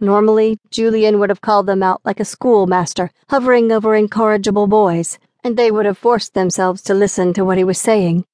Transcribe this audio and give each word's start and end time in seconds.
Normally, 0.00 0.58
Julian 0.70 1.18
would 1.18 1.30
have 1.30 1.40
called 1.40 1.66
them 1.66 1.82
out 1.82 2.00
like 2.04 2.20
a 2.20 2.24
schoolmaster, 2.24 3.10
hovering 3.28 3.70
over 3.70 3.94
incorrigible 3.94 4.66
boys, 4.66 5.18
and 5.44 5.56
they 5.56 5.70
would 5.70 5.86
have 5.86 5.98
forced 5.98 6.34
themselves 6.34 6.82
to 6.82 6.94
listen 6.94 7.32
to 7.34 7.44
what 7.44 7.58
he 7.58 7.64
was 7.64 7.78
saying. 7.78 8.24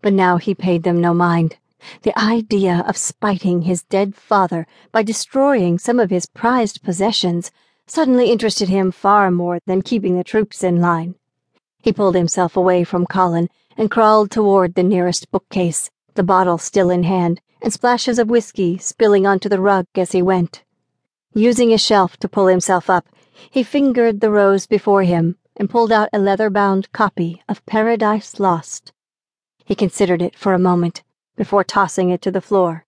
But 0.00 0.14
now 0.14 0.38
he 0.38 0.54
paid 0.54 0.82
them 0.82 1.00
no 1.00 1.12
mind. 1.12 1.56
The 2.02 2.18
idea 2.18 2.84
of 2.86 2.96
spiting 2.96 3.62
his 3.62 3.82
dead 3.82 4.14
father 4.14 4.66
by 4.90 5.02
destroying 5.02 5.78
some 5.78 6.00
of 6.00 6.10
his 6.10 6.26
prized 6.26 6.82
possessions 6.82 7.50
suddenly 7.86 8.30
interested 8.30 8.68
him 8.68 8.90
far 8.90 9.30
more 9.30 9.58
than 9.66 9.82
keeping 9.82 10.16
the 10.16 10.24
troops 10.24 10.64
in 10.64 10.80
line. 10.80 11.16
He 11.82 11.92
pulled 11.92 12.14
himself 12.14 12.56
away 12.56 12.84
from 12.84 13.06
Colin 13.06 13.48
and 13.76 13.90
crawled 13.90 14.30
toward 14.30 14.74
the 14.74 14.82
nearest 14.82 15.30
bookcase, 15.30 15.90
the 16.14 16.22
bottle 16.22 16.58
still 16.58 16.88
in 16.88 17.02
hand, 17.02 17.40
and 17.60 17.72
splashes 17.72 18.18
of 18.18 18.30
whiskey 18.30 18.78
spilling 18.78 19.26
onto 19.26 19.48
the 19.48 19.60
rug 19.60 19.86
as 19.94 20.12
he 20.12 20.22
went. 20.22 20.62
Using 21.34 21.72
a 21.72 21.78
shelf 21.78 22.18
to 22.18 22.28
pull 22.28 22.46
himself 22.46 22.90
up, 22.90 23.08
he 23.50 23.62
fingered 23.62 24.20
the 24.20 24.30
rows 24.30 24.66
before 24.66 25.02
him 25.02 25.36
and 25.56 25.70
pulled 25.70 25.90
out 25.90 26.10
a 26.12 26.18
leather 26.18 26.50
bound 26.50 26.92
copy 26.92 27.42
of 27.48 27.64
Paradise 27.64 28.38
Lost. 28.38 28.92
He 29.64 29.74
considered 29.74 30.20
it 30.20 30.36
for 30.36 30.52
a 30.52 30.58
moment 30.58 31.02
before 31.34 31.64
tossing 31.64 32.10
it 32.10 32.20
to 32.22 32.30
the 32.30 32.42
floor. 32.42 32.84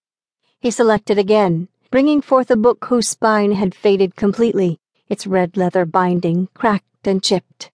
He 0.61 0.71
selected 0.71 1.17
again, 1.17 1.69
bringing 1.91 2.21
forth 2.21 2.51
a 2.51 2.57
book 2.57 2.85
whose 2.85 3.09
spine 3.09 3.53
had 3.53 3.75
faded 3.75 4.15
completely, 4.15 4.79
its 5.09 5.27
red 5.27 5.57
leather 5.57 5.87
binding 5.87 6.49
cracked 6.53 7.07
and 7.07 7.23
chipped. 7.23 7.71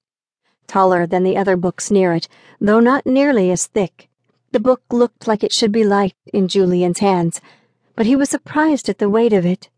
Taller 0.68 1.04
than 1.04 1.24
the 1.24 1.36
other 1.36 1.56
books 1.56 1.90
near 1.90 2.12
it, 2.14 2.28
though 2.60 2.78
not 2.78 3.06
nearly 3.06 3.50
as 3.50 3.66
thick, 3.66 4.08
the 4.52 4.60
book 4.60 4.82
looked 4.92 5.26
like 5.26 5.42
it 5.42 5.52
should 5.52 5.72
be 5.72 5.82
light 5.82 6.14
in 6.32 6.46
Julian's 6.46 7.00
hands, 7.00 7.40
but 7.96 8.06
he 8.06 8.14
was 8.14 8.30
surprised 8.30 8.88
at 8.88 8.98
the 8.98 9.10
weight 9.10 9.32
of 9.32 9.44
it. 9.44 9.68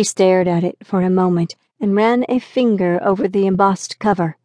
He 0.00 0.04
stared 0.04 0.48
at 0.48 0.64
it 0.64 0.78
for 0.82 1.02
a 1.02 1.10
moment 1.10 1.56
and 1.78 1.94
ran 1.94 2.24
a 2.26 2.38
finger 2.38 2.98
over 3.02 3.28
the 3.28 3.46
embossed 3.46 3.98
cover. 3.98 4.38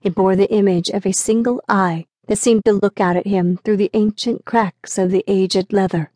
It 0.00 0.14
bore 0.14 0.36
the 0.36 0.48
image 0.52 0.90
of 0.90 1.04
a 1.04 1.10
single 1.10 1.60
eye 1.68 2.06
that 2.28 2.36
seemed 2.36 2.64
to 2.66 2.72
look 2.72 3.00
out 3.00 3.16
at 3.16 3.26
him 3.26 3.56
through 3.56 3.78
the 3.78 3.90
ancient 3.94 4.44
cracks 4.44 4.96
of 4.96 5.10
the 5.10 5.24
aged 5.26 5.72
leather. 5.72 6.12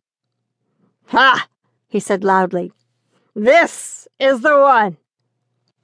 Ha! 1.07 1.49
he 1.89 1.99
said 1.99 2.23
loudly. 2.23 2.71
This 3.35 4.07
is 4.17 4.39
the 4.39 4.57
one. 4.61 4.95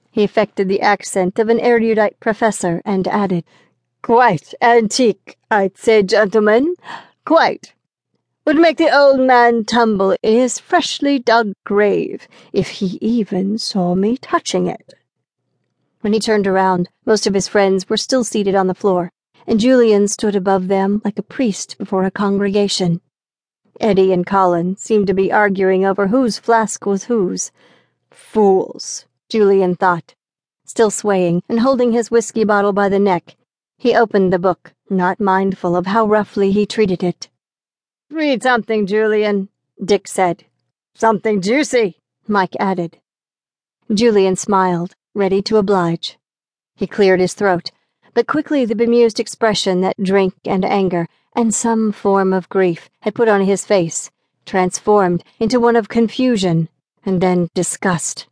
He 0.10 0.24
affected 0.24 0.70
the 0.70 0.80
accent 0.80 1.40
of 1.40 1.50
an 1.50 1.60
erudite 1.60 2.22
professor 2.22 2.82
and 2.86 3.06
added, 3.10 3.44
Quite 4.02 4.54
antique, 4.62 5.38
I'd 5.52 5.78
say, 5.78 6.04
gentlemen. 6.04 6.76
Quite. 7.26 7.74
Would 8.48 8.56
make 8.56 8.78
the 8.78 8.98
old 8.98 9.20
man 9.20 9.66
tumble 9.66 10.16
in 10.24 10.40
his 10.40 10.58
freshly 10.58 11.20
dug 11.20 11.52
grave 11.66 12.30
if 12.54 12.70
he 12.70 12.98
even 13.02 13.58
saw 13.58 13.94
me 13.94 14.16
touching 14.16 14.68
it. 14.68 14.94
When 16.00 16.14
he 16.14 16.22
turned 16.22 16.48
around, 16.48 16.88
most 17.06 17.28
of 17.28 17.34
his 17.34 17.50
friends 17.50 17.90
were 17.90 17.98
still 17.98 18.24
seated 18.24 18.56
on 18.56 18.68
the 18.68 18.74
floor 18.74 19.12
and 19.46 19.60
Julian 19.60 20.08
stood 20.08 20.34
above 20.34 20.70
them 20.70 21.02
like 21.04 21.20
a 21.20 21.24
priest 21.24 21.78
before 21.78 22.06
a 22.06 22.10
congregation. 22.10 23.02
Eddie 23.82 24.14
and 24.14 24.26
Colin 24.26 24.78
seemed 24.78 25.08
to 25.08 25.14
be 25.14 25.30
arguing 25.30 25.86
over 25.86 26.08
whose 26.08 26.40
flask 26.40 26.86
was 26.86 27.04
whose. 27.04 27.52
Fools, 28.12 29.08
Julian 29.28 29.76
thought. 29.76 30.16
Still 30.64 30.90
swaying 30.90 31.44
and 31.50 31.60
holding 31.60 31.92
his 31.92 32.10
whiskey 32.10 32.46
bottle 32.46 32.72
by 32.72 32.88
the 32.88 32.98
neck, 32.98 33.36
he 33.78 33.94
opened 33.94 34.32
the 34.32 34.40
book, 34.40 34.72
not 34.90 35.20
mindful 35.20 35.76
of 35.76 35.88
how 35.88 36.06
roughly 36.06 36.54
he 36.54 36.66
treated 36.66 37.04
it. 37.04 37.28
Read 38.10 38.44
something, 38.44 38.88
Julian, 38.88 39.50
Dick 39.84 40.08
said. 40.08 40.46
Something 40.94 41.42
juicy, 41.42 42.00
Mike 42.28 42.56
added. 42.60 43.00
Julian 43.94 44.36
smiled, 44.36 44.96
ready 45.14 45.42
to 45.44 45.58
oblige. 45.58 46.18
He 46.76 46.88
cleared 46.88 47.20
his 47.20 47.34
throat 47.34 47.72
but 48.18 48.26
quickly 48.26 48.66
the 48.66 48.74
bemused 48.74 49.20
expression 49.20 49.82
that 49.82 50.02
drink 50.02 50.34
and 50.44 50.66
anger 50.66 51.08
and 51.36 51.54
some 51.54 51.92
form 51.92 52.34
of 52.34 52.50
grief 52.50 52.90
had 53.02 53.14
put 53.14 53.30
on 53.30 53.42
his 53.42 53.64
face 53.64 54.10
transformed 54.44 55.24
into 55.40 55.60
one 55.60 55.76
of 55.76 55.88
confusion 55.88 56.68
and 57.06 57.22
then 57.22 57.48
disgust. 57.54 58.26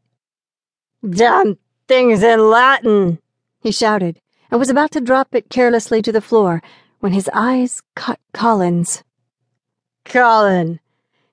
Damn 1.08 1.60
things 1.88 2.24
in 2.24 2.50
Latin, 2.50 3.20
he 3.60 3.72
shouted, 3.72 4.20
and 4.50 4.60
was 4.60 4.72
about 4.72 4.90
to 4.90 5.02
drop 5.02 5.36
it 5.36 5.52
carelessly 5.52 6.02
to 6.02 6.12
the 6.12 6.20
floor 6.20 6.64
when 7.00 7.14
his 7.14 7.30
eyes 7.32 7.84
caught 7.96 8.20
Colin's. 8.34 9.04
Colin, 10.06 10.80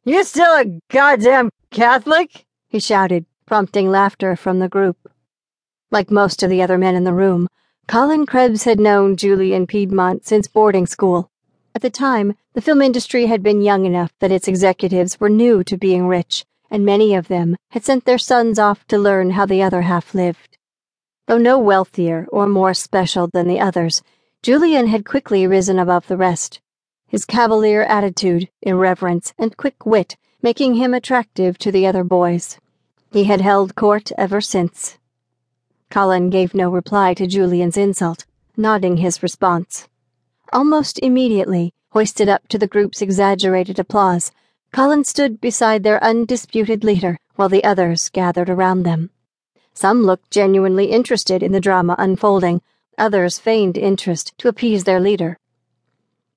you're 0.03 0.25
still 0.25 0.53
a 0.57 0.81
goddamn 0.91 1.51
Catholic? 1.71 2.47
he 2.69 2.81
shouted, 2.81 3.27
prompting 3.47 3.91
laughter 3.91 4.35
from 4.35 4.59
the 4.59 4.69
group. 4.69 4.97
Like 5.91 6.11
most 6.11 6.43
of 6.43 6.49
the 6.49 6.63
other 6.63 6.79
men 6.79 6.95
in 6.95 7.05
the 7.05 7.13
room, 7.13 7.49
Colin 7.87 8.25
Krebs 8.25 8.65
had 8.65 8.81
known 8.81 9.17
Julian 9.17 9.67
Piedmont 9.67 10.27
since 10.27 10.49
boarding 10.49 10.87
school. 10.87 11.31
At 11.75 11.83
the 11.83 11.91
time, 11.91 12.35
the 12.55 12.63
film 12.63 12.81
industry 12.81 13.27
had 13.27 13.43
been 13.43 13.61
young 13.61 13.85
enough 13.85 14.13
that 14.21 14.33
its 14.33 14.49
executives 14.49 15.21
were 15.21 15.29
new 15.29 15.63
to 15.65 15.77
being 15.77 16.09
rich, 16.09 16.47
and 16.71 16.85
many 16.85 17.15
of 17.15 17.29
them 17.29 17.57
had 17.73 17.85
sent 17.85 18.07
their 18.07 18.19
sons 18.19 18.59
off 18.59 18.87
to 18.87 18.97
learn 18.97 19.31
how 19.31 19.45
the 19.45 19.63
other 19.63 19.83
half 19.83 20.15
lived. 20.15 20.57
Though 21.29 21.39
no 21.39 21.59
wealthier 21.59 22.27
or 22.33 22.47
more 22.47 22.73
special 22.73 23.29
than 23.31 23.47
the 23.47 23.61
others, 23.61 24.03
Julian 24.43 24.87
had 24.87 25.05
quickly 25.05 25.47
risen 25.47 25.79
above 25.79 26.07
the 26.07 26.17
rest, 26.17 26.62
his 27.13 27.25
cavalier 27.25 27.83
attitude, 27.83 28.49
irreverence, 28.63 29.33
and 29.39 29.57
quick 29.57 29.87
wit 29.87 30.17
making 30.43 30.75
him 30.75 30.93
attractive 30.93 31.57
to 31.57 31.71
the 31.71 31.87
other 31.87 32.03
boys. 32.03 32.59
He 33.13 33.25
had 33.25 33.41
held 33.41 33.77
court 33.77 34.11
ever 34.19 34.41
since. 34.41 34.99
Colin 35.89 36.31
gave 36.31 36.53
no 36.53 36.69
reply 36.69 37.15
to 37.15 37.29
Julian's 37.29 37.77
insult, 37.77 38.27
nodding 38.57 38.97
his 38.97 39.23
response. 39.23 39.89
Almost 40.53 40.99
immediately, 40.99 41.73
hoisted 41.93 42.29
up 42.29 42.49
to 42.49 42.59
the 42.59 42.67
group's 42.67 43.01
exaggerated 43.01 43.79
applause, 43.79 44.33
Colin 44.73 45.05
stood 45.05 45.41
beside 45.41 45.85
their 45.85 46.03
undisputed 46.03 46.83
leader 46.83 47.19
while 47.37 47.49
the 47.49 47.63
others 47.63 48.09
gathered 48.09 48.51
around 48.51 48.83
them. 48.83 49.11
Some 49.75 50.03
looked 50.03 50.31
genuinely 50.31 50.87
interested 50.87 51.43
in 51.43 51.53
the 51.53 51.61
drama 51.61 51.95
unfolding, 51.99 52.63
others 52.99 53.39
feigned 53.39 53.79
interest 53.79 54.33
to 54.39 54.49
appease 54.49 54.85
their 54.85 54.99
leader. 54.99 55.39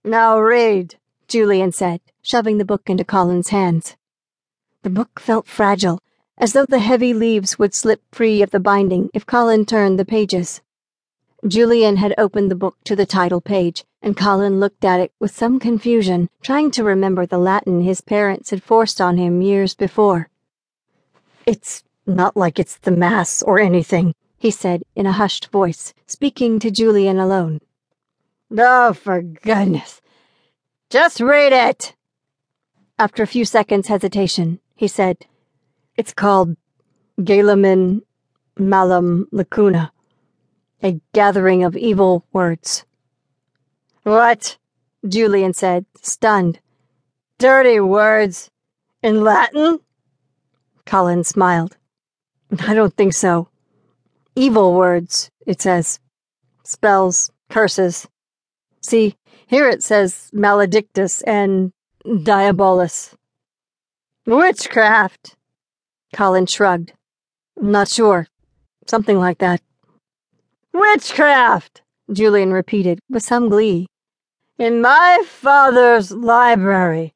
Now 0.08 0.40
read, 0.40 1.00
Julian 1.28 1.72
said, 1.72 2.00
shoving 2.22 2.60
the 2.60 2.64
book 2.64 2.92
into 2.92 3.04
Colin's 3.04 3.50
hands. 3.50 3.98
The 4.84 4.92
book 4.92 5.20
felt 5.20 5.48
fragile, 5.48 6.00
as 6.38 6.54
though 6.54 6.68
the 6.68 6.78
heavy 6.78 7.12
leaves 7.12 7.58
would 7.58 7.74
slip 7.74 8.04
free 8.12 8.44
of 8.44 8.52
the 8.52 8.60
binding 8.60 9.10
if 9.16 9.26
Colin 9.26 9.66
turned 9.66 9.98
the 9.98 10.06
pages. 10.06 10.62
Julian 11.48 11.98
had 11.98 12.14
opened 12.20 12.52
the 12.52 12.56
book 12.56 12.78
to 12.84 12.96
the 12.96 13.08
title 13.08 13.42
page, 13.42 13.84
and 14.04 14.16
Colin 14.16 14.60
looked 14.60 14.86
at 14.86 15.00
it 15.00 15.12
with 15.20 15.36
some 15.36 15.60
confusion, 15.60 16.30
trying 16.40 16.70
to 16.70 16.84
remember 16.84 17.26
the 17.26 17.40
Latin 17.40 17.82
his 17.82 18.02
parents 18.02 18.52
had 18.52 18.62
forced 18.62 19.02
on 19.02 19.18
him 19.18 19.42
years 19.42 19.74
before. 19.74 20.30
It's 21.48 21.84
not 22.06 22.38
like 22.38 22.60
it's 22.60 22.78
the 22.78 22.92
Mass 22.92 23.42
or 23.42 23.58
anything, 23.58 24.14
he 24.38 24.52
said 24.52 24.84
in 24.96 25.08
a 25.08 25.14
hushed 25.14 25.48
voice, 25.48 25.96
speaking 26.06 26.60
to 26.60 26.70
Julian 26.70 27.18
alone. 27.18 27.60
Oh, 28.52 28.94
for 28.94 29.22
goodness. 29.22 30.02
Just 30.90 31.20
read 31.20 31.54
it. 31.54 31.96
After 32.98 33.24
a 33.24 33.28
few 33.28 33.46
seconds' 33.46 33.88
hesitation, 33.88 34.60
he 34.76 34.88
said, 34.88 35.26
it's 35.98 36.14
called 36.14 36.56
Galamin 37.20 38.02
Malum 38.58 39.28
Lacuna, 39.32 39.92
a 40.84 41.00
gathering 41.14 41.64
of 41.64 41.76
evil 41.76 42.26
words. 42.32 42.86
What? 44.04 44.58
Julian 45.08 45.54
said, 45.54 45.86
stunned. 46.02 46.60
Dirty 47.38 47.80
words. 47.80 48.52
In 49.02 49.24
Latin? 49.24 49.80
Colin 50.86 51.24
smiled. 51.24 51.78
I 52.60 52.74
don't 52.74 52.96
think 52.96 53.14
so. 53.14 53.50
Evil 54.36 54.74
words, 54.74 55.32
it 55.46 55.62
says. 55.62 56.00
Spells, 56.64 57.32
curses. 57.50 58.08
See, 58.86 59.16
here 59.48 59.68
it 59.68 59.82
says 59.82 60.30
maledictus 60.32 61.24
and 61.24 61.74
diabolus. 62.06 63.16
Witchcraft. 64.28 65.36
Colin 66.14 66.46
shrugged. 66.46 66.94
Not 67.58 67.88
sure. 67.88 68.28
Something 68.86 69.18
like 69.18 69.40
that. 69.40 69.60
Witchcraft, 70.72 71.82
Julian 72.14 72.54
repeated 72.54 73.00
with 73.10 73.24
some 73.24 73.50
glee. 73.50 73.88
In 74.60 74.82
my 74.82 75.24
father's 75.26 76.12
library. 76.12 77.16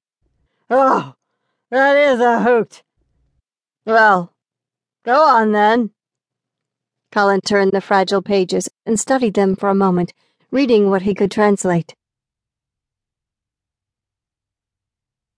Oh, 0.72 1.14
that 1.70 1.96
is 1.96 2.20
a 2.20 2.42
hoot. 2.42 2.82
Well, 3.86 4.34
go 5.06 5.24
on 5.24 5.52
then. 5.52 5.92
Colin 7.12 7.42
turned 7.42 7.74
the 7.74 7.82
fragile 7.82 8.24
pages 8.24 8.70
and 8.88 9.00
studied 9.00 9.36
them 9.36 9.56
for 9.56 9.70
a 9.70 9.76
moment, 9.76 10.14
reading 10.52 10.90
what 10.90 11.04
he 11.04 11.14
could 11.14 11.30
translate. 11.30 11.94